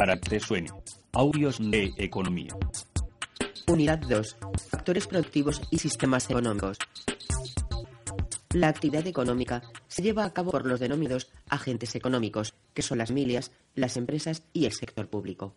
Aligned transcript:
para 0.00 0.18
que 0.18 0.40
suene. 0.40 0.70
Audios 1.12 1.58
de 1.60 1.92
economía. 1.98 2.56
Unidad 3.66 3.98
2. 3.98 4.36
Factores 4.70 5.06
productivos 5.06 5.60
y 5.70 5.76
sistemas 5.76 6.24
económicos. 6.30 6.78
La 8.54 8.68
actividad 8.68 9.06
económica 9.06 9.60
se 9.88 10.00
lleva 10.00 10.24
a 10.24 10.32
cabo 10.32 10.52
por 10.52 10.64
los 10.64 10.80
denominados 10.80 11.30
agentes 11.50 11.94
económicos, 11.96 12.54
que 12.72 12.80
son 12.80 12.96
las 12.96 13.10
familias, 13.10 13.52
las 13.74 13.98
empresas 13.98 14.42
y 14.54 14.64
el 14.64 14.72
sector 14.72 15.06
público. 15.10 15.54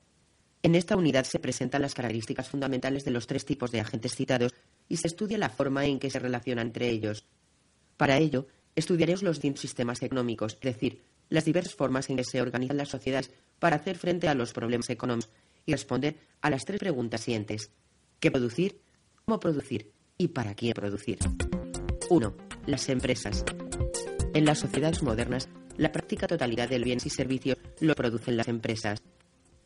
En 0.61 0.75
esta 0.75 0.97
unidad 0.97 1.23
se 1.23 1.39
presentan 1.39 1.81
las 1.81 1.93
características 1.93 2.49
fundamentales 2.49 3.05
de 3.05 3.11
los 3.11 3.27
tres 3.27 3.45
tipos 3.45 3.71
de 3.71 3.79
agentes 3.79 4.13
citados 4.13 4.53
y 4.89 4.97
se 4.97 5.07
estudia 5.07 5.37
la 5.37 5.51
forma 5.51 5.85
en 5.85 5.99
que 5.99 6.09
se 6.09 6.19
relacionan 6.19 6.67
entre 6.67 6.89
ellos. 6.89 7.23
Para 7.95 8.17
ello, 8.17 8.47
estudiaremos 8.75 9.23
los 9.23 9.37
sistemas 9.37 10.03
económicos, 10.03 10.55
es 10.55 10.73
decir, 10.73 11.12
las 11.33 11.45
diversas 11.45 11.73
formas 11.73 12.11
en 12.11 12.17
que 12.17 12.23
se 12.23 12.39
organizan 12.39 12.77
las 12.77 12.89
sociedades 12.89 13.31
para 13.57 13.77
hacer 13.77 13.97
frente 13.97 14.27
a 14.27 14.35
los 14.35 14.53
problemas 14.53 14.91
económicos 14.91 15.31
y 15.65 15.71
responder 15.71 16.15
a 16.41 16.51
las 16.51 16.63
tres 16.63 16.79
preguntas 16.79 17.21
siguientes. 17.21 17.71
¿Qué 18.19 18.29
producir? 18.29 18.79
¿Cómo 19.25 19.39
producir? 19.39 19.91
¿Y 20.15 20.27
para 20.27 20.53
quién 20.53 20.73
producir? 20.73 21.17
1. 22.07 22.37
Las 22.67 22.87
empresas. 22.87 23.43
En 24.35 24.45
las 24.45 24.59
sociedades 24.59 25.01
modernas, 25.01 25.49
la 25.75 25.91
práctica 25.91 26.27
totalidad 26.27 26.69
del 26.69 26.83
bienes 26.83 27.07
y 27.07 27.09
servicios 27.09 27.57
lo 27.79 27.95
producen 27.95 28.37
las 28.37 28.47
empresas. 28.47 29.01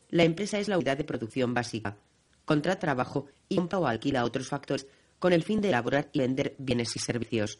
La 0.07 0.23
empresa 0.23 0.59
es 0.59 0.69
la 0.69 0.77
unidad 0.77 0.95
de 0.95 1.03
producción 1.03 1.53
básica. 1.53 1.97
Contrata 2.45 2.79
trabajo 2.79 3.25
y 3.49 3.57
compra 3.57 3.79
o 3.79 3.87
alquila 3.87 4.23
otros 4.23 4.47
factores 4.47 4.87
con 5.19 5.33
el 5.33 5.43
fin 5.43 5.59
de 5.59 5.67
elaborar 5.67 6.07
y 6.13 6.19
vender 6.19 6.55
bienes 6.59 6.95
y 6.95 6.99
servicios. 6.99 7.59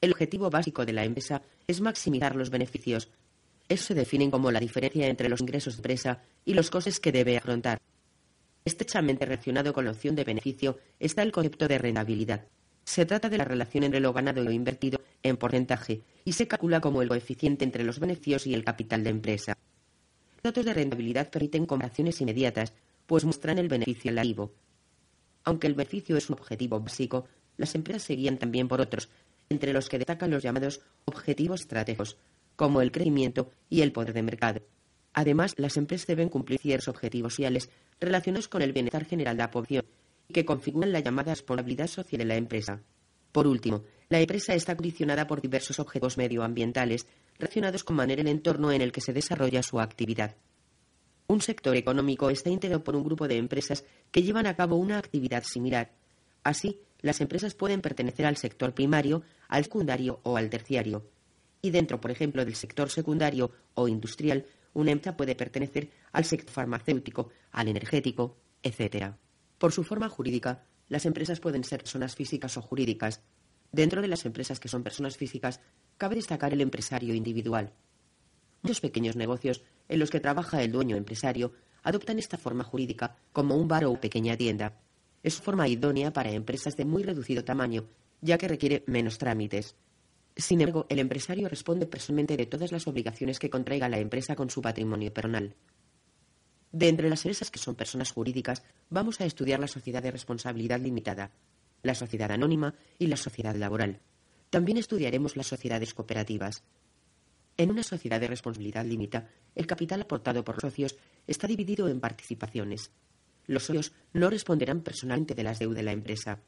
El 0.00 0.12
objetivo 0.12 0.48
básico 0.48 0.86
de 0.86 0.94
la 0.94 1.04
empresa 1.04 1.42
es 1.66 1.80
maximizar 1.80 2.34
los 2.34 2.48
beneficios. 2.48 3.08
Eso 3.68 3.84
se 3.84 3.94
define 3.94 4.30
como 4.30 4.50
la 4.50 4.58
diferencia 4.58 5.06
entre 5.06 5.28
los 5.28 5.42
ingresos 5.42 5.74
de 5.74 5.78
empresa 5.80 6.22
y 6.44 6.54
los 6.54 6.70
costes 6.70 7.00
que 7.00 7.12
debe 7.12 7.36
afrontar. 7.36 7.80
Estrechamente 8.64 9.26
relacionado 9.26 9.72
con 9.72 9.84
la 9.84 9.90
opción 9.90 10.14
de 10.14 10.24
beneficio 10.24 10.78
está 10.98 11.22
el 11.22 11.32
concepto 11.32 11.68
de 11.68 11.78
rentabilidad. 11.78 12.46
Se 12.84 13.04
trata 13.04 13.28
de 13.28 13.38
la 13.38 13.44
relación 13.44 13.84
entre 13.84 14.00
lo 14.00 14.12
ganado 14.12 14.40
y 14.40 14.44
lo 14.44 14.50
invertido 14.50 15.00
en 15.22 15.36
porcentaje 15.36 16.00
y 16.24 16.32
se 16.32 16.48
calcula 16.48 16.80
como 16.80 17.02
el 17.02 17.08
coeficiente 17.08 17.64
entre 17.64 17.84
los 17.84 18.00
beneficios 18.00 18.46
y 18.46 18.54
el 18.54 18.64
capital 18.64 19.04
de 19.04 19.10
empresa. 19.10 19.56
Los 20.36 20.42
datos 20.42 20.64
de 20.64 20.74
rentabilidad 20.74 21.30
permiten 21.30 21.66
comparaciones 21.66 22.20
inmediatas, 22.22 22.72
pues 23.06 23.24
muestran 23.24 23.58
el 23.58 23.68
beneficio 23.68 24.10
relativo. 24.10 24.52
Aunque 25.44 25.66
el 25.66 25.74
beneficio 25.74 26.16
es 26.16 26.30
un 26.30 26.38
objetivo 26.38 26.80
básico, 26.80 27.26
las 27.58 27.74
empresas 27.74 28.02
se 28.02 28.14
guían 28.14 28.38
también 28.38 28.66
por 28.66 28.80
otros, 28.80 29.10
entre 29.50 29.72
los 29.72 29.88
que 29.88 29.98
destacan 29.98 30.30
los 30.30 30.42
llamados 30.42 30.80
objetivos 31.04 31.62
estratégicos, 31.62 32.16
como 32.54 32.80
el 32.80 32.92
crecimiento 32.92 33.50
y 33.68 33.82
el 33.82 33.92
poder 33.92 34.14
de 34.14 34.22
mercado. 34.22 34.62
Además, 35.12 35.54
las 35.56 35.76
empresas 35.76 36.06
deben 36.06 36.28
cumplir 36.28 36.60
ciertos 36.60 36.86
objetivos 36.86 37.34
sociales 37.34 37.68
relacionados 38.00 38.46
con 38.46 38.62
el 38.62 38.72
bienestar 38.72 39.04
general 39.04 39.36
de 39.36 39.42
la 39.42 39.50
población 39.50 39.84
y 40.28 40.32
que 40.32 40.44
configuran 40.44 40.92
la 40.92 41.00
llamada 41.00 41.34
responsabilidad 41.34 41.88
social 41.88 42.20
de 42.20 42.24
la 42.24 42.36
empresa. 42.36 42.80
Por 43.32 43.48
último, 43.48 43.82
la 44.08 44.20
empresa 44.20 44.54
está 44.54 44.76
condicionada 44.76 45.26
por 45.26 45.40
diversos 45.40 45.80
objetivos 45.80 46.16
medioambientales 46.16 47.06
relacionados 47.38 47.82
con 47.82 47.96
manera 47.96 48.22
el 48.22 48.28
entorno 48.28 48.70
en 48.70 48.82
el 48.82 48.92
que 48.92 49.00
se 49.00 49.12
desarrolla 49.12 49.64
su 49.64 49.80
actividad. 49.80 50.36
Un 51.26 51.40
sector 51.40 51.76
económico 51.76 52.30
está 52.30 52.50
integrado 52.50 52.84
por 52.84 52.94
un 52.94 53.04
grupo 53.04 53.26
de 53.26 53.36
empresas 53.36 53.84
que 54.12 54.22
llevan 54.22 54.46
a 54.46 54.54
cabo 54.54 54.76
una 54.76 54.98
actividad 54.98 55.42
similar. 55.42 55.92
Así, 56.42 56.80
las 57.02 57.20
empresas 57.20 57.54
pueden 57.54 57.80
pertenecer 57.80 58.26
al 58.26 58.36
sector 58.36 58.74
primario, 58.74 59.22
al 59.50 59.64
secundario 59.64 60.20
o 60.22 60.36
al 60.36 60.48
terciario. 60.48 61.04
Y 61.60 61.70
dentro, 61.70 62.00
por 62.00 62.10
ejemplo, 62.10 62.44
del 62.44 62.54
sector 62.54 62.88
secundario 62.88 63.50
o 63.74 63.88
industrial, 63.88 64.46
una 64.72 64.92
empresa 64.92 65.16
puede 65.16 65.34
pertenecer 65.34 65.90
al 66.12 66.24
sector 66.24 66.50
farmacéutico, 66.50 67.28
al 67.50 67.68
energético, 67.68 68.36
etc. 68.62 69.14
Por 69.58 69.72
su 69.72 69.84
forma 69.84 70.08
jurídica, 70.08 70.64
las 70.88 71.04
empresas 71.04 71.40
pueden 71.40 71.64
ser 71.64 71.80
personas 71.80 72.14
físicas 72.14 72.56
o 72.56 72.62
jurídicas. 72.62 73.22
Dentro 73.72 74.00
de 74.00 74.08
las 74.08 74.24
empresas 74.24 74.58
que 74.58 74.68
son 74.68 74.82
personas 74.82 75.16
físicas, 75.16 75.60
cabe 75.98 76.16
destacar 76.16 76.52
el 76.52 76.60
empresario 76.60 77.14
individual. 77.14 77.72
Muchos 78.62 78.80
pequeños 78.80 79.16
negocios 79.16 79.62
en 79.88 79.98
los 79.98 80.10
que 80.10 80.20
trabaja 80.20 80.62
el 80.62 80.72
dueño 80.72 80.96
empresario 80.96 81.52
adoptan 81.82 82.18
esta 82.18 82.38
forma 82.38 82.64
jurídica 82.64 83.16
como 83.32 83.56
un 83.56 83.68
bar 83.68 83.84
o 83.84 84.00
pequeña 84.00 84.36
tienda. 84.36 84.78
Es 85.22 85.40
forma 85.40 85.68
idónea 85.68 86.12
para 86.12 86.30
empresas 86.30 86.76
de 86.76 86.84
muy 86.84 87.02
reducido 87.02 87.44
tamaño, 87.44 87.86
ya 88.20 88.38
que 88.38 88.48
requiere 88.48 88.84
menos 88.86 89.18
trámites. 89.18 89.74
Sin 90.36 90.60
embargo, 90.60 90.86
el 90.88 90.98
empresario 90.98 91.48
responde 91.48 91.86
personalmente 91.86 92.36
de 92.36 92.46
todas 92.46 92.72
las 92.72 92.86
obligaciones 92.86 93.38
que 93.38 93.50
contraiga 93.50 93.88
la 93.88 93.98
empresa 93.98 94.34
con 94.34 94.48
su 94.48 94.62
patrimonio 94.62 95.12
personal. 95.12 95.54
De 96.72 96.88
entre 96.88 97.10
las 97.10 97.24
empresas 97.24 97.50
que 97.50 97.58
son 97.58 97.74
personas 97.74 98.12
jurídicas, 98.12 98.62
vamos 98.88 99.20
a 99.20 99.26
estudiar 99.26 99.60
la 99.60 99.66
sociedad 99.66 100.02
de 100.02 100.12
responsabilidad 100.12 100.80
limitada, 100.80 101.32
la 101.82 101.94
sociedad 101.94 102.30
anónima 102.30 102.74
y 102.98 103.08
la 103.08 103.16
sociedad 103.16 103.56
laboral. 103.56 104.00
También 104.50 104.78
estudiaremos 104.78 105.36
las 105.36 105.48
sociedades 105.48 105.94
cooperativas. 105.94 106.62
En 107.56 107.70
una 107.70 107.82
sociedad 107.82 108.20
de 108.20 108.28
responsabilidad 108.28 108.84
limitada, 108.84 109.28
el 109.54 109.66
capital 109.66 110.02
aportado 110.02 110.44
por 110.44 110.56
los 110.56 110.72
socios 110.72 110.96
está 111.26 111.46
dividido 111.46 111.88
en 111.88 112.00
participaciones. 112.00 112.90
Los 113.46 113.64
socios 113.64 113.92
no 114.12 114.30
responderán 114.30 114.82
personalmente 114.82 115.34
de 115.34 115.42
las 115.42 115.58
deudas 115.58 115.76
de 115.76 115.82
la 115.82 115.92
empresa. 115.92 116.40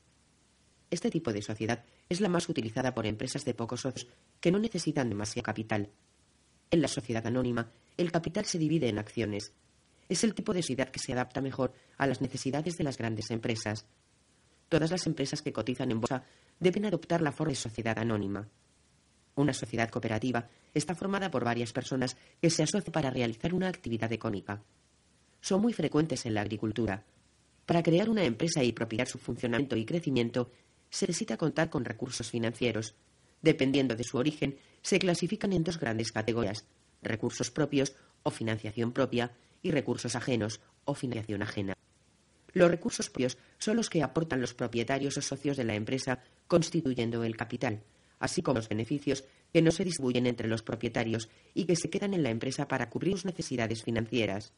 Este 0.90 1.10
tipo 1.10 1.32
de 1.32 1.42
sociedad 1.42 1.84
es 2.08 2.20
la 2.20 2.28
más 2.28 2.48
utilizada 2.48 2.94
por 2.94 3.06
empresas 3.06 3.44
de 3.44 3.54
pocos 3.54 3.80
socios 3.80 4.08
que 4.40 4.52
no 4.52 4.58
necesitan 4.58 5.08
demasiado 5.08 5.44
capital. 5.44 5.90
En 6.70 6.82
la 6.82 6.88
sociedad 6.88 7.26
anónima, 7.26 7.72
el 7.96 8.12
capital 8.12 8.44
se 8.44 8.58
divide 8.58 8.88
en 8.88 8.98
acciones. 8.98 9.52
Es 10.08 10.24
el 10.24 10.34
tipo 10.34 10.52
de 10.52 10.62
sociedad 10.62 10.90
que 10.90 10.98
se 10.98 11.12
adapta 11.12 11.40
mejor 11.40 11.72
a 11.96 12.06
las 12.06 12.20
necesidades 12.20 12.76
de 12.76 12.84
las 12.84 12.98
grandes 12.98 13.30
empresas. 13.30 13.86
Todas 14.68 14.90
las 14.90 15.06
empresas 15.06 15.42
que 15.42 15.52
cotizan 15.52 15.90
en 15.90 16.00
bolsa 16.00 16.24
deben 16.60 16.84
adoptar 16.84 17.22
la 17.22 17.32
forma 17.32 17.52
de 17.52 17.56
sociedad 17.56 17.98
anónima. 17.98 18.48
Una 19.34 19.54
sociedad 19.54 19.88
cooperativa 19.88 20.48
está 20.74 20.94
formada 20.94 21.30
por 21.30 21.44
varias 21.44 21.72
personas 21.72 22.16
que 22.40 22.50
se 22.50 22.62
asocian 22.62 22.92
para 22.92 23.10
realizar 23.10 23.54
una 23.54 23.68
actividad 23.68 24.12
económica. 24.12 24.62
Son 25.42 25.60
muy 25.60 25.72
frecuentes 25.72 26.24
en 26.24 26.34
la 26.34 26.40
agricultura. 26.40 27.04
Para 27.66 27.82
crear 27.82 28.08
una 28.08 28.24
empresa 28.24 28.62
y 28.62 28.72
propiciar 28.72 29.08
su 29.08 29.18
funcionamiento 29.18 29.76
y 29.76 29.84
crecimiento, 29.84 30.52
se 30.88 31.06
necesita 31.06 31.36
contar 31.36 31.68
con 31.68 31.84
recursos 31.84 32.30
financieros. 32.30 32.94
Dependiendo 33.42 33.96
de 33.96 34.04
su 34.04 34.18
origen, 34.18 34.56
se 34.82 35.00
clasifican 35.00 35.52
en 35.52 35.64
dos 35.64 35.80
grandes 35.80 36.12
categorías, 36.12 36.64
recursos 37.02 37.50
propios 37.50 37.96
o 38.22 38.30
financiación 38.30 38.92
propia 38.92 39.32
y 39.62 39.72
recursos 39.72 40.14
ajenos 40.14 40.60
o 40.84 40.94
financiación 40.94 41.42
ajena. 41.42 41.76
Los 42.52 42.70
recursos 42.70 43.10
propios 43.10 43.36
son 43.58 43.76
los 43.76 43.90
que 43.90 44.04
aportan 44.04 44.40
los 44.40 44.54
propietarios 44.54 45.16
o 45.16 45.22
socios 45.22 45.56
de 45.56 45.64
la 45.64 45.74
empresa 45.74 46.22
constituyendo 46.46 47.24
el 47.24 47.36
capital, 47.36 47.82
así 48.20 48.42
como 48.42 48.58
los 48.58 48.68
beneficios 48.68 49.24
que 49.52 49.60
no 49.60 49.72
se 49.72 49.84
distribuyen 49.84 50.26
entre 50.26 50.46
los 50.46 50.62
propietarios 50.62 51.28
y 51.52 51.64
que 51.64 51.74
se 51.74 51.90
quedan 51.90 52.14
en 52.14 52.22
la 52.22 52.30
empresa 52.30 52.68
para 52.68 52.90
cubrir 52.90 53.14
sus 53.14 53.24
necesidades 53.24 53.82
financieras. 53.82 54.52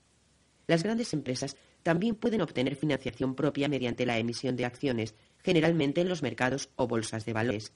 Las 0.67 0.83
grandes 0.83 1.13
empresas 1.13 1.57
también 1.83 2.15
pueden 2.15 2.41
obtener 2.41 2.77
financiación 2.77 3.35
propia 3.35 3.69
mediante 3.69 4.07
la 4.07 4.19
emisión 4.19 4.57
de 4.57 4.65
acciones, 4.65 5.15
generalmente 5.43 6.01
en 6.01 6.09
los 6.09 6.23
mercados 6.23 6.71
o 6.77 6.89
bolsas 6.89 7.25
de 7.25 7.33
valores. 7.33 7.73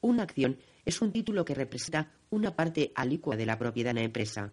Una 0.00 0.22
acción 0.22 0.58
es 0.84 1.00
un 1.00 1.12
título 1.12 1.44
que 1.44 1.54
representa 1.54 2.12
una 2.30 2.54
parte 2.54 2.92
alícua 2.94 3.36
de 3.36 3.46
la 3.46 3.58
propiedad 3.58 3.90
de 3.90 4.00
la 4.00 4.06
empresa. 4.06 4.52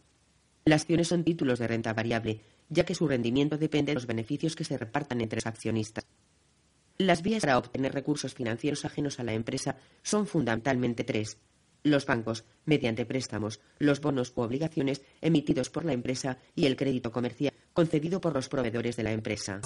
Las 0.66 0.82
acciones 0.82 1.10
son 1.10 1.24
títulos 1.24 1.60
de 1.60 1.68
renta 1.68 1.94
variable, 1.94 2.42
ya 2.70 2.86
que 2.86 2.96
su 2.96 3.08
rendimiento 3.08 3.58
depende 3.58 3.92
de 3.92 3.96
los 3.96 4.08
beneficios 4.08 4.56
que 4.56 4.64
se 4.64 4.78
repartan 4.78 5.22
entre 5.22 5.38
los 5.38 5.46
accionistas. 5.46 6.06
Las 6.98 7.22
vías 7.22 7.42
para 7.42 7.58
obtener 7.58 7.94
recursos 7.94 8.34
financieros 8.34 8.86
ajenos 8.86 9.20
a 9.20 9.24
la 9.24 9.34
empresa 9.34 9.78
son 10.02 10.26
fundamentalmente 10.26 11.04
tres. 11.04 11.38
Los 11.86 12.06
bancos, 12.06 12.44
mediante 12.66 13.06
préstamos, 13.06 13.62
los 13.80 14.02
bonos 14.02 14.34
u 14.36 14.42
obligaciones 14.42 15.04
emitidos 15.22 15.70
por 15.70 15.86
la 15.86 15.94
empresa 15.94 16.40
y 16.56 16.66
el 16.66 16.76
crédito 16.76 17.12
comercial 17.12 17.54
concedido 17.74 18.20
por 18.20 18.34
los 18.34 18.50
proveedores 18.50 18.98
de 18.98 19.04
la 19.04 19.12
empresa. 19.12 19.62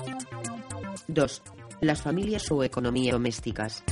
2 1.07 1.41
las 1.81 2.01
familias 2.01 2.51
o 2.51 2.61
economía 2.63 3.13
domésticas. 3.13 3.83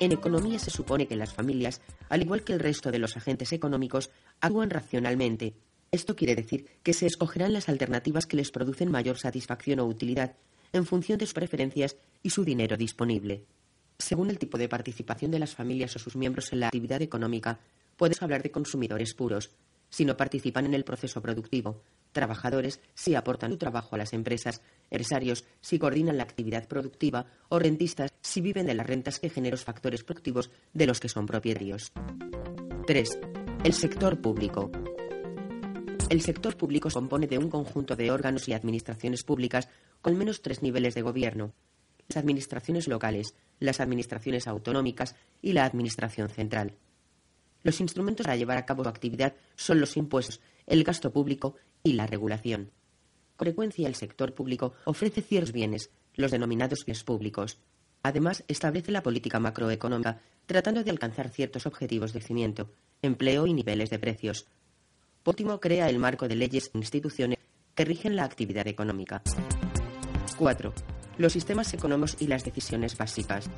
En 0.00 0.12
economía 0.12 0.58
se 0.58 0.70
supone 0.70 1.06
que 1.06 1.16
las 1.16 1.32
familias, 1.32 1.80
al 2.10 2.20
igual 2.20 2.44
que 2.44 2.52
el 2.52 2.60
resto 2.60 2.90
de 2.90 2.98
los 2.98 3.16
agentes 3.16 3.52
económicos, 3.52 4.10
actúan 4.42 4.68
racionalmente. 4.68 5.54
Esto 5.90 6.14
quiere 6.14 6.34
decir 6.34 6.66
que 6.82 6.92
se 6.92 7.06
escogerán 7.06 7.54
las 7.54 7.70
alternativas 7.70 8.26
que 8.26 8.36
les 8.36 8.50
producen 8.50 8.90
mayor 8.90 9.16
satisfacción 9.16 9.80
o 9.80 9.86
utilidad 9.86 10.34
en 10.74 10.84
función 10.84 11.18
de 11.18 11.24
sus 11.24 11.32
preferencias 11.32 11.96
y 12.22 12.30
su 12.30 12.44
dinero 12.44 12.76
disponible. 12.76 13.46
Según 13.98 14.30
el 14.30 14.38
tipo 14.38 14.58
de 14.58 14.68
participación 14.68 15.30
de 15.30 15.38
las 15.38 15.54
familias 15.54 15.96
o 15.96 15.98
sus 15.98 16.16
miembros 16.16 16.52
en 16.52 16.60
la 16.60 16.66
actividad 16.66 17.02
económica, 17.02 17.58
puedes 17.96 18.22
hablar 18.22 18.42
de 18.42 18.50
consumidores 18.50 19.14
puros, 19.14 19.50
si 19.88 20.04
no 20.04 20.16
participan 20.16 20.66
en 20.66 20.74
el 20.74 20.84
proceso 20.84 21.22
productivo, 21.22 21.82
trabajadores 22.12 22.80
si 22.94 23.14
aportan 23.14 23.52
su 23.52 23.58
trabajo 23.58 23.94
a 23.94 23.98
las 23.98 24.12
empresas, 24.12 24.60
empresarios 24.90 25.44
si 25.60 25.78
coordinan 25.78 26.16
la 26.16 26.24
actividad 26.24 26.66
productiva 26.66 27.26
o 27.48 27.58
rentistas 27.58 28.12
si 28.20 28.40
viven 28.40 28.66
de 28.66 28.74
las 28.74 28.86
rentas 28.86 29.18
que 29.18 29.30
generan 29.30 29.52
los 29.52 29.64
factores 29.64 30.02
productivos 30.02 30.50
de 30.72 30.86
los 30.86 31.00
que 31.00 31.08
son 31.08 31.26
propietarios. 31.26 31.92
3. 32.86 33.18
El 33.64 33.72
sector 33.72 34.20
público. 34.20 34.70
El 36.08 36.20
sector 36.20 36.56
público 36.56 36.88
se 36.88 36.94
compone 36.94 37.26
de 37.26 37.38
un 37.38 37.50
conjunto 37.50 37.96
de 37.96 38.10
órganos 38.10 38.48
y 38.48 38.52
administraciones 38.52 39.24
públicas 39.24 39.68
con 40.02 40.16
menos 40.16 40.40
tres 40.40 40.62
niveles 40.62 40.94
de 40.94 41.02
gobierno. 41.02 41.52
Las 42.08 42.18
administraciones 42.18 42.86
locales, 42.86 43.34
las 43.58 43.80
administraciones 43.80 44.46
autonómicas 44.46 45.14
y 45.42 45.52
la 45.52 45.64
administración 45.64 46.28
central. 46.28 46.74
Los 47.62 47.80
instrumentos 47.80 48.24
para 48.24 48.36
llevar 48.36 48.58
a 48.58 48.66
cabo 48.66 48.84
su 48.84 48.88
actividad 48.88 49.34
son 49.56 49.80
los 49.80 49.96
impuestos, 49.96 50.40
el 50.66 50.84
gasto 50.84 51.12
público 51.12 51.56
y 51.82 51.94
la 51.94 52.06
regulación. 52.06 52.70
Con 53.36 53.46
frecuencia, 53.46 53.88
el 53.88 53.94
sector 53.94 54.34
público 54.34 54.74
ofrece 54.84 55.20
ciertos 55.20 55.52
bienes, 55.52 55.90
los 56.14 56.30
denominados 56.30 56.84
bienes 56.84 57.04
públicos. 57.04 57.58
Además, 58.02 58.44
establece 58.48 58.92
la 58.92 59.02
política 59.02 59.40
macroeconómica, 59.40 60.20
tratando 60.46 60.84
de 60.84 60.90
alcanzar 60.90 61.28
ciertos 61.28 61.66
objetivos 61.66 62.12
de 62.12 62.20
crecimiento, 62.20 62.70
empleo 63.02 63.46
y 63.46 63.52
niveles 63.52 63.90
de 63.90 63.98
precios. 63.98 64.46
Por 65.22 65.32
último, 65.32 65.60
crea 65.60 65.88
el 65.88 65.98
marco 65.98 66.28
de 66.28 66.36
leyes 66.36 66.70
e 66.72 66.78
instituciones 66.78 67.38
que 67.74 67.84
rigen 67.84 68.16
la 68.16 68.24
actividad 68.24 68.66
económica. 68.68 69.22
4. 70.38 70.72
Los 71.18 71.32
sistemas 71.32 71.72
económicos 71.72 72.16
y 72.20 72.26
las 72.26 72.44
decisiones 72.44 72.96
básicas. 72.96 73.48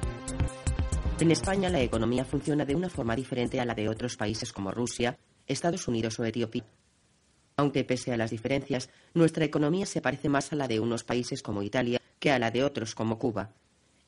En 1.18 1.32
España 1.32 1.68
la 1.68 1.80
economía 1.80 2.24
funciona 2.24 2.64
de 2.64 2.76
una 2.76 2.88
forma 2.88 3.16
diferente 3.16 3.58
a 3.58 3.64
la 3.64 3.74
de 3.74 3.88
otros 3.88 4.16
países 4.16 4.52
como 4.52 4.70
Rusia, 4.70 5.18
Estados 5.46 5.88
Unidos 5.88 6.20
o 6.20 6.24
Etiopía. 6.24 6.64
Aunque 7.56 7.82
pese 7.82 8.12
a 8.12 8.16
las 8.16 8.30
diferencias, 8.30 8.88
nuestra 9.14 9.44
economía 9.44 9.86
se 9.86 10.00
parece 10.00 10.28
más 10.28 10.52
a 10.52 10.56
la 10.56 10.68
de 10.68 10.78
unos 10.78 11.02
países 11.02 11.42
como 11.42 11.64
Italia 11.64 12.00
que 12.20 12.30
a 12.30 12.38
la 12.38 12.52
de 12.52 12.62
otros 12.62 12.94
como 12.94 13.18
Cuba. 13.18 13.50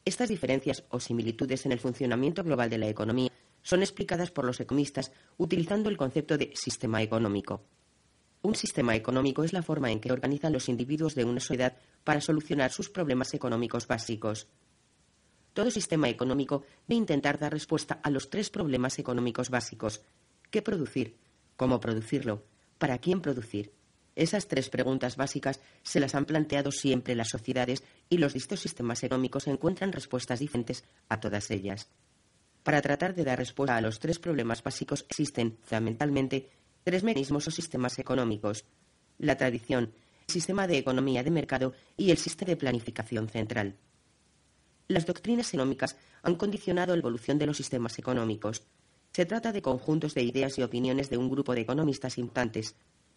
Estas 0.04 0.28
diferencias 0.28 0.84
o 0.90 1.00
similitudes 1.00 1.66
en 1.66 1.72
el 1.72 1.80
funcionamiento 1.80 2.44
global 2.44 2.70
de 2.70 2.78
la 2.78 2.88
economía 2.88 3.32
son 3.62 3.80
explicadas 3.80 4.30
por 4.30 4.44
los 4.44 4.60
economistas 4.60 5.10
utilizando 5.38 5.88
el 5.88 5.96
concepto 5.96 6.38
de 6.38 6.52
sistema 6.54 7.02
económico. 7.02 7.62
Un 8.42 8.54
sistema 8.54 8.96
económico 8.96 9.44
es 9.44 9.52
la 9.52 9.62
forma 9.62 9.90
en 9.90 10.00
que 10.00 10.12
organizan 10.12 10.52
los 10.52 10.68
individuos 10.68 11.14
de 11.14 11.24
una 11.24 11.40
sociedad 11.40 11.76
para 12.04 12.22
solucionar 12.22 12.72
sus 12.72 12.88
problemas 12.88 13.34
económicos 13.34 13.86
básicos. 13.86 14.48
Todo 15.52 15.70
sistema 15.70 16.08
económico 16.08 16.64
debe 16.86 16.98
intentar 16.98 17.38
dar 17.38 17.52
respuesta 17.52 18.00
a 18.02 18.08
los 18.08 18.30
tres 18.30 18.48
problemas 18.48 18.98
económicos 18.98 19.50
básicos. 19.50 20.00
¿Qué 20.50 20.62
producir? 20.62 21.18
¿Cómo 21.56 21.80
producirlo? 21.80 22.44
¿Para 22.78 22.98
quién 22.98 23.20
producir? 23.20 23.72
Esas 24.16 24.48
tres 24.48 24.70
preguntas 24.70 25.16
básicas 25.16 25.60
se 25.82 26.00
las 26.00 26.14
han 26.14 26.24
planteado 26.24 26.72
siempre 26.72 27.14
las 27.14 27.28
sociedades 27.28 27.82
y 28.08 28.18
los 28.18 28.32
distintos 28.32 28.60
sistemas 28.60 29.02
económicos 29.02 29.46
encuentran 29.48 29.92
respuestas 29.92 30.40
diferentes 30.40 30.84
a 31.08 31.20
todas 31.20 31.50
ellas. 31.50 31.88
Para 32.62 32.82
tratar 32.82 33.14
de 33.14 33.24
dar 33.24 33.38
respuesta 33.38 33.76
a 33.76 33.80
los 33.80 33.98
tres 34.00 34.18
problemas 34.18 34.62
básicos 34.62 35.04
existen, 35.08 35.58
fundamentalmente, 35.62 36.50
tres 36.84 37.04
mecanismos 37.04 37.46
o 37.46 37.50
sistemas 37.50 37.98
económicos. 37.98 38.64
La 39.18 39.36
tradición, 39.36 39.92
el 40.26 40.32
sistema 40.32 40.66
de 40.66 40.78
economía 40.78 41.22
de 41.22 41.30
mercado 41.30 41.72
y 41.96 42.10
el 42.10 42.18
sistema 42.18 42.50
de 42.50 42.56
planificación 42.56 43.28
central. 43.28 43.76
Las 44.88 45.06
doctrinas 45.06 45.48
económicas 45.54 45.96
han 46.22 46.34
condicionado 46.34 46.94
la 46.94 47.00
evolución 47.00 47.38
de 47.38 47.46
los 47.46 47.56
sistemas 47.56 47.98
económicos. 47.98 48.62
Se 49.12 49.24
trata 49.24 49.52
de 49.52 49.62
conjuntos 49.62 50.14
de 50.14 50.22
ideas 50.22 50.58
y 50.58 50.62
opiniones 50.62 51.10
de 51.10 51.16
un 51.16 51.30
grupo 51.30 51.54
de 51.54 51.60
economistas 51.60 52.18
importantes. 52.18 52.74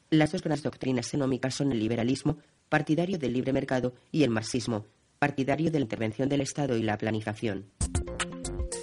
Las 0.10 0.32
dos 0.32 0.44
grandes 0.44 0.64
doctrinas 0.64 1.08
económicas 1.08 1.56
son 1.56 1.72
el 1.72 1.80
liberalismo, 1.80 2.38
partidario 2.70 3.18
del 3.18 3.34
libre 3.34 3.54
mercado, 3.54 3.96
y 4.12 4.24
el 4.24 4.30
marxismo, 4.30 4.86
partidario 5.18 5.72
de 5.72 5.80
la 5.80 5.84
intervención 5.84 6.30
del 6.30 6.42
Estado 6.42 6.78
y 6.78 6.84
la 6.84 6.98
planificación. 6.98 7.72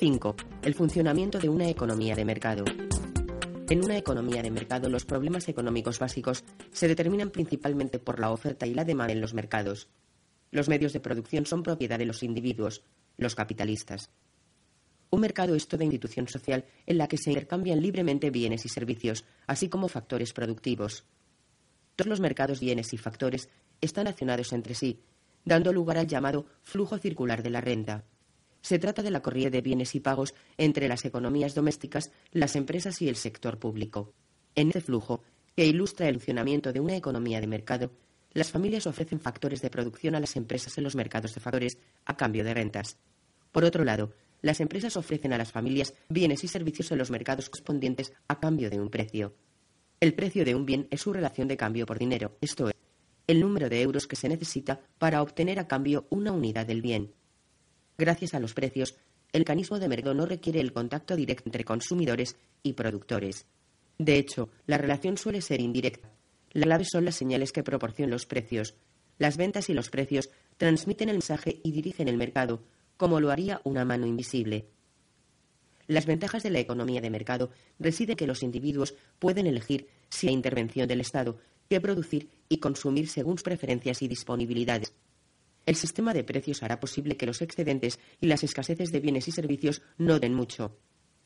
5. 0.01 0.35
El 0.63 0.75
funcionamiento 0.75 1.39
de 1.39 1.49
una 1.49 1.69
economía 1.69 2.17
de 2.17 2.25
mercado. 2.25 2.65
En 3.71 3.85
una 3.85 3.97
economía 3.97 4.43
de 4.43 4.51
mercado 4.51 4.89
los 4.89 5.05
problemas 5.05 5.49
económicos 5.49 6.01
básicos 6.01 6.43
se 6.73 6.89
determinan 6.89 7.31
principalmente 7.31 8.01
por 8.01 8.19
la 8.19 8.33
oferta 8.33 8.67
y 8.67 8.75
la 8.75 8.85
demanda 8.85 9.13
en 9.13 9.21
los 9.21 9.33
mercados. 9.33 9.87
Los 10.51 10.69
medios 10.69 10.93
de 10.93 10.99
producción 10.99 11.47
son 11.47 11.63
propiedad 11.63 11.97
de 11.97 12.05
los 12.05 12.25
individuos, 12.25 12.83
los 13.17 13.37
capitalistas. 13.37 14.11
Un 15.11 15.21
mercado 15.21 15.55
es 15.55 15.69
toda 15.69 15.85
institución 15.85 16.27
social 16.27 16.65
en 16.85 16.99
la 16.99 17.07
que 17.07 17.17
se 17.17 17.31
intercambian 17.31 17.81
libremente 17.81 18.31
bienes 18.31 18.67
y 18.67 18.69
servicios, 18.69 19.25
así 19.47 19.69
como 19.69 19.87
factores 19.87 20.33
productivos. 20.33 21.05
Todos 21.95 22.09
los 22.09 22.19
mercados, 22.19 22.59
bienes 22.59 22.93
y 22.93 22.99
factores 22.99 23.49
están 23.81 24.07
relacionados 24.07 24.53
entre 24.53 24.75
sí, 24.75 24.99
dando 25.45 25.73
lugar 25.73 25.97
al 25.97 26.09
llamado 26.09 26.47
flujo 26.63 26.99
circular 26.99 27.45
de 27.45 27.51
la 27.51 27.61
renta. 27.61 28.03
Se 28.63 28.79
trata 28.79 29.03
de 29.03 29.11
la 29.11 29.23
corrida 29.23 29.51
de 29.51 29.63
bienes 29.63 29.95
y 29.95 30.01
pagos 30.01 30.35
entre 30.59 30.89
las 30.89 31.05
economías 31.05 31.55
domésticas, 31.55 32.11
las 32.33 32.57
empresas 32.57 33.01
y 33.03 33.09
el 33.09 33.17
sector 33.17 33.59
público. 33.59 34.13
En 34.55 34.69
este 34.69 34.81
flujo, 34.81 35.23
que 35.57 35.67
ilustra 35.67 36.09
el 36.09 36.17
funcionamiento 36.17 36.73
de 36.73 36.81
una 36.81 36.97
economía 36.97 37.41
de 37.41 37.47
mercado, 37.47 37.91
las 38.33 38.51
familias 38.51 38.87
ofrecen 38.87 39.21
factores 39.21 39.61
de 39.61 39.71
producción 39.71 40.15
a 40.15 40.21
las 40.21 40.37
empresas 40.37 40.77
en 40.79 40.85
los 40.85 40.95
mercados 40.95 41.35
de 41.35 41.41
factores 41.41 41.79
a 42.05 42.17
cambio 42.17 42.45
de 42.45 42.55
rentas. 42.55 42.97
Por 43.51 43.65
otro 43.65 43.85
lado, 43.85 44.13
las 44.43 44.61
empresas 44.61 44.97
ofrecen 44.97 45.33
a 45.33 45.39
las 45.39 45.53
familias 45.53 45.95
bienes 46.09 46.45
y 46.45 46.49
servicios 46.49 46.91
en 46.93 46.99
los 46.99 47.11
mercados 47.11 47.51
correspondientes 47.51 48.13
a 48.29 48.39
cambio 48.39 48.71
de 48.71 48.81
un 48.81 48.89
precio. 48.89 49.35
El 50.01 50.15
precio 50.15 50.45
de 50.45 50.55
un 50.55 50.65
bien 50.65 50.87
es 50.91 51.03
su 51.03 51.13
relación 51.13 51.49
de 51.49 51.57
cambio 51.57 51.85
por 51.85 51.99
dinero, 51.99 52.39
esto 52.41 52.69
es, 52.69 52.75
el 53.27 53.41
número 53.41 53.69
de 53.69 53.83
euros 53.83 54.07
que 54.07 54.17
se 54.17 54.29
necesita 54.29 54.81
para 54.99 55.23
obtener 55.23 55.59
a 55.59 55.69
cambio 55.69 56.07
una 56.11 56.33
unidad 56.33 56.67
del 56.67 56.83
bien. 56.83 57.13
Gracias 58.01 58.33
a 58.33 58.41
los 58.41 58.55
precios, 58.55 58.97
el 59.31 59.43
mecanismo 59.43 59.79
de 59.79 59.87
mercado 59.87 60.15
no 60.15 60.25
requiere 60.25 60.59
el 60.59 60.73
contacto 60.73 61.17
directo 61.17 61.43
entre 61.49 61.65
consumidores 61.65 62.35
y 62.63 62.73
productores. 62.73 63.45
De 63.99 64.17
hecho, 64.17 64.49
la 64.67 64.79
relación 64.79 65.19
suele 65.19 65.43
ser 65.43 65.61
indirecta. 65.61 66.11
La 66.53 66.65
clave 66.65 66.87
son 66.87 67.05
las 67.05 67.17
señales 67.17 67.53
que 67.53 67.63
proporcionan 67.63 68.13
los 68.13 68.25
precios. 68.25 68.75
Las 69.19 69.37
ventas 69.37 69.69
y 69.69 69.75
los 69.75 69.91
precios 69.91 70.31
transmiten 70.57 71.11
el 71.11 71.17
mensaje 71.17 71.61
y 71.63 71.73
dirigen 71.73 72.09
el 72.09 72.17
mercado, 72.17 72.63
como 72.97 73.21
lo 73.21 73.31
haría 73.31 73.61
una 73.65 73.85
mano 73.85 74.07
invisible. 74.07 74.65
Las 75.87 76.07
ventajas 76.07 76.43
de 76.43 76.49
la 76.49 76.61
economía 76.61 77.03
de 77.03 77.11
mercado 77.11 77.51
residen 77.79 78.13
en 78.13 78.17
que 78.17 78.27
los 78.27 78.43
individuos 78.43 78.95
pueden 79.19 79.47
elegir, 79.47 79.89
sin 80.09 80.31
intervención 80.31 80.89
del 80.89 81.03
Estado, 81.03 81.37
qué 81.69 81.83
producir 81.83 82.31
y 82.49 82.61
consumir 82.61 83.11
según 83.11 83.35
sus 83.35 83.43
preferencias 83.43 84.01
y 84.01 84.09
disponibilidades. 84.09 84.95
El 85.67 85.77
sistema 85.77 86.13
de 86.13 86.25
precios 86.25 86.63
hará 86.63 86.81
posible 86.81 87.17
que 87.17 87.27
los 87.27 87.43
excedentes 87.43 87.99
y 88.21 88.27
las 88.27 88.43
escaseces 88.43 88.91
de 88.91 89.01
bienes 89.01 89.29
y 89.29 89.33
servicios 89.33 89.83
no 89.99 90.19
den 90.19 90.35
mucho. 90.35 90.77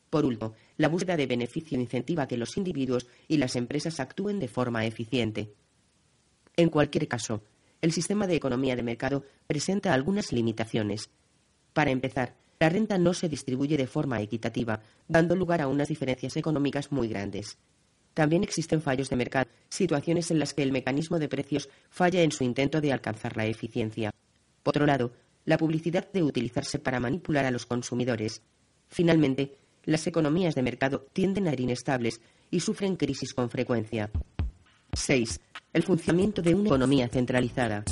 Por 0.09 0.25
último, 0.25 0.53
la 0.77 0.87
búsqueda 0.87 1.17
de 1.17 1.27
beneficio 1.27 1.79
incentiva 1.79 2.27
que 2.27 2.37
los 2.37 2.57
individuos 2.57 3.07
y 3.27 3.37
las 3.37 3.55
empresas 3.55 3.99
actúen 3.99 4.39
de 4.39 4.47
forma 4.47 4.85
eficiente. 4.85 5.53
En 6.55 6.69
cualquier 6.69 7.07
caso, 7.07 7.43
el 7.81 7.91
sistema 7.91 8.27
de 8.27 8.35
economía 8.35 8.75
de 8.75 8.83
mercado 8.83 9.25
presenta 9.47 9.93
algunas 9.93 10.31
limitaciones. 10.31 11.09
Para 11.73 11.91
empezar, 11.91 12.35
la 12.59 12.69
renta 12.69 12.97
no 12.97 13.13
se 13.13 13.27
distribuye 13.27 13.77
de 13.77 13.87
forma 13.87 14.21
equitativa, 14.21 14.81
dando 15.07 15.35
lugar 15.35 15.61
a 15.61 15.67
unas 15.67 15.89
diferencias 15.89 16.37
económicas 16.37 16.91
muy 16.91 17.07
grandes. 17.09 17.57
También 18.13 18.43
existen 18.43 18.81
fallos 18.81 19.09
de 19.09 19.17
mercado, 19.17 19.49
situaciones 19.67 20.31
en 20.31 20.39
las 20.39 20.53
que 20.53 20.63
el 20.63 20.71
mecanismo 20.71 21.19
de 21.19 21.27
precios 21.27 21.69
falla 21.89 22.21
en 22.21 22.31
su 22.31 22.45
intento 22.45 22.79
de 22.79 22.93
alcanzar 22.93 23.35
la 23.35 23.45
eficiencia. 23.45 24.11
Por 24.65 24.71
otro 24.71 24.87
lado, 24.87 25.11
la 25.45 25.59
publicidad 25.59 26.09
debe 26.11 26.25
utilizarse 26.25 26.79
para 26.79 26.99
manipular 26.99 27.45
a 27.45 27.51
los 27.51 27.67
consumidores. 27.67 28.41
Finalmente, 28.87 29.59
las 29.83 30.07
economías 30.07 30.55
de 30.55 30.63
mercado 30.63 31.05
tienden 31.13 31.47
a 31.47 31.51
ser 31.51 31.59
inestables 31.59 32.19
y 32.49 32.61
sufren 32.61 32.95
crisis 32.95 33.35
con 33.35 33.51
frecuencia. 33.51 34.09
6. 34.93 35.39
El 35.71 35.83
funcionamiento 35.83 36.41
de 36.41 36.55
una 36.55 36.69
economía 36.69 37.07
centralizada. 37.07 37.83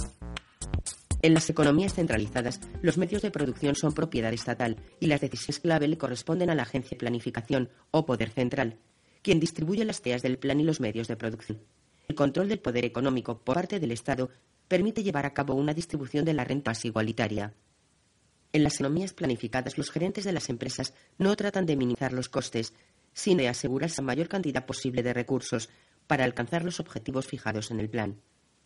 En 1.21 1.35
las 1.35 1.47
economías 1.47 1.93
centralizadas, 1.93 2.59
los 2.81 2.97
medios 2.97 3.21
de 3.21 3.29
producción 3.29 3.75
son 3.75 3.93
propiedad 3.93 4.33
estatal 4.33 4.75
y 4.99 5.05
las 5.05 5.21
decisiones 5.21 5.59
clave 5.59 5.87
le 5.87 5.99
corresponden 5.99 6.49
a 6.49 6.55
la 6.55 6.63
agencia 6.63 6.95
de 6.95 7.01
planificación 7.01 7.69
o 7.91 8.07
poder 8.07 8.31
central, 8.31 8.79
quien 9.21 9.39
distribuye 9.39 9.85
las 9.85 10.01
tareas 10.01 10.23
del 10.23 10.39
plan 10.39 10.59
y 10.59 10.63
los 10.63 10.79
medios 10.79 11.07
de 11.07 11.17
producción. 11.17 11.61
El 12.07 12.15
control 12.15 12.49
del 12.49 12.59
poder 12.59 12.83
económico 12.83 13.37
por 13.37 13.55
parte 13.57 13.79
del 13.79 13.91
Estado 13.91 14.31
permite 14.73 15.03
llevar 15.03 15.27
a 15.27 15.35
cabo 15.35 15.53
una 15.53 15.75
distribución 15.75 16.25
de 16.25 16.33
la 16.33 16.45
renta 16.45 16.71
más 16.71 16.83
igualitaria. 16.83 17.53
En 18.53 18.63
las 18.63 18.73
economías 18.73 19.13
planificadas, 19.13 19.77
los 19.77 19.91
gerentes 19.91 20.23
de 20.23 20.31
las 20.31 20.49
empresas 20.49 20.95
no 21.19 21.35
tratan 21.35 21.67
de 21.67 21.75
minimizar 21.75 22.11
los 22.11 22.27
costes, 22.27 22.73
sino 23.13 23.43
de 23.43 23.49
asegurarse 23.49 24.01
la 24.01 24.07
mayor 24.07 24.27
cantidad 24.29 24.65
posible 24.65 25.03
de 25.03 25.13
recursos 25.13 25.69
para 26.07 26.23
alcanzar 26.23 26.65
los 26.65 26.79
objetivos 26.79 27.27
fijados 27.27 27.69
en 27.69 27.81
el 27.81 27.87
plan. 27.87 28.19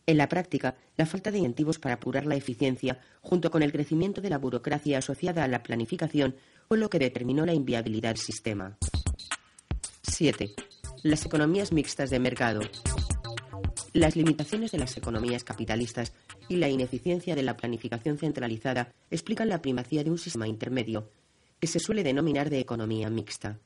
En 0.05 0.15
la 0.15 0.29
práctica, 0.29 0.77
la 0.95 1.05
falta 1.05 1.29
de 1.29 1.39
incentivos 1.39 1.77
para 1.77 1.95
apurar 1.95 2.25
la 2.25 2.35
eficiencia, 2.35 3.01
junto 3.19 3.51
con 3.51 3.61
el 3.61 3.73
crecimiento 3.73 4.21
de 4.21 4.29
la 4.29 4.37
burocracia 4.37 4.99
asociada 4.99 5.43
a 5.43 5.49
la 5.49 5.61
planificación, 5.61 6.37
fue 6.69 6.77
lo 6.77 6.89
que 6.89 6.99
determinó 6.99 7.45
la 7.45 7.53
inviabilidad 7.53 8.11
del 8.11 8.19
sistema. 8.19 8.77
7. 10.03 10.55
Las 11.03 11.25
economías 11.25 11.73
mixtas 11.73 12.09
de 12.09 12.19
mercado. 12.19 12.61
Las 13.97 14.15
limitaciones 14.15 14.69
de 14.69 14.77
las 14.77 14.95
economías 14.95 15.43
capitalistas 15.43 16.13
y 16.47 16.57
la 16.57 16.69
ineficiencia 16.69 17.33
de 17.33 17.41
la 17.41 17.57
planificación 17.57 18.19
centralizada 18.19 18.93
explican 19.09 19.49
la 19.49 19.59
primacía 19.59 20.03
de 20.03 20.11
un 20.11 20.19
sistema 20.19 20.47
intermedio, 20.47 21.09
que 21.59 21.65
se 21.65 21.79
suele 21.79 22.03
denominar 22.03 22.51
de 22.51 22.59
economía 22.59 23.09
mixta. 23.09 23.59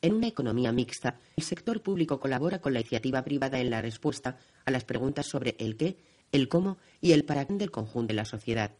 En 0.00 0.14
una 0.14 0.26
economía 0.26 0.72
mixta, 0.72 1.20
el 1.36 1.44
sector 1.44 1.80
público 1.80 2.18
colabora 2.18 2.60
con 2.60 2.72
la 2.72 2.80
iniciativa 2.80 3.22
privada 3.22 3.60
en 3.60 3.70
la 3.70 3.80
respuesta 3.80 4.36
a 4.64 4.72
las 4.72 4.82
preguntas 4.82 5.26
sobre 5.26 5.54
el 5.60 5.76
qué, 5.76 5.96
el 6.32 6.48
cómo 6.48 6.78
y 7.00 7.12
el 7.12 7.24
para 7.24 7.44
qué 7.44 7.54
del 7.54 7.70
conjunto 7.70 8.08
de 8.08 8.14
la 8.14 8.24
sociedad. 8.24 8.74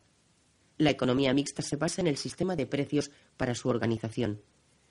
La 0.79 0.91
economía 0.91 1.33
mixta 1.33 1.63
se 1.63 1.77
basa 1.77 2.01
en 2.01 2.09
el 2.09 2.17
sistema 2.17 2.57
de 2.57 2.67
precios 2.67 3.13
para 3.37 3.55
su 3.55 3.69
organización. 3.69 4.43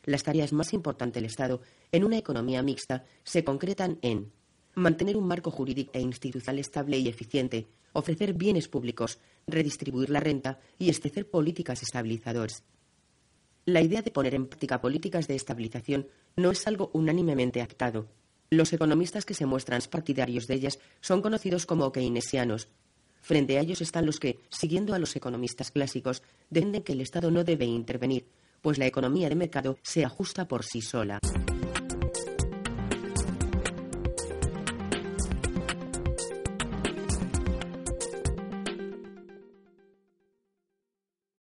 Las 0.06 0.24
tareas 0.24 0.54
más 0.54 0.72
importantes 0.72 1.16
del 1.16 1.30
Estado 1.30 1.60
en 1.92 2.06
una 2.06 2.18
economía 2.18 2.64
mixta 2.64 3.04
se 3.26 3.44
concretan 3.44 4.00
en 4.02 4.32
mantener 4.76 5.18
un 5.18 5.28
marco 5.28 5.52
jurídico 5.52 5.92
e 5.94 6.02
institucional 6.02 6.60
estable 6.60 6.98
y 6.98 7.08
eficiente, 7.08 7.68
ofrecer 7.94 8.34
bienes 8.34 8.68
públicos, 8.68 9.20
redistribuir 9.48 10.10
la 10.10 10.20
renta 10.20 10.60
y 10.80 10.90
establecer 10.90 11.30
políticas 11.30 11.82
estabilizadoras. 11.84 12.64
La 13.66 13.82
idea 13.82 14.02
de 14.02 14.12
poner 14.12 14.34
en 14.34 14.48
práctica 14.48 14.82
políticas 14.82 15.28
de 15.28 15.36
estabilización 15.36 16.08
no 16.36 16.52
es 16.52 16.66
algo 16.68 16.90
unánimemente 16.94 17.62
aceptado. 17.62 18.08
Los 18.50 18.74
economistas 18.74 19.24
que 19.24 19.34
se 19.34 19.46
muestran 19.46 19.82
partidarios 19.90 20.48
de 20.48 20.56
ellas 20.56 20.80
son 21.00 21.22
conocidos 21.22 21.66
como 21.66 21.92
keynesianos. 21.92 22.68
Frente 23.22 23.58
a 23.58 23.62
ellos 23.62 23.82
están 23.82 24.06
los 24.06 24.20
que, 24.20 24.40
siguiendo 24.50 24.94
a 24.94 25.00
los 25.00 25.16
economistas 25.16 25.72
clásicos, 25.72 26.24
defienden 26.50 26.82
que 26.82 26.94
el 26.94 27.02
Estado 27.02 27.30
no 27.30 27.44
debe 27.44 27.66
intervenir, 27.66 28.26
pues 28.62 28.78
la 28.78 28.88
economía 28.88 29.30
de 29.30 29.36
mercado 29.36 29.78
se 29.84 30.04
ajusta 30.04 30.48
por 30.48 30.66
sí 30.66 30.82
sola. 30.82 31.20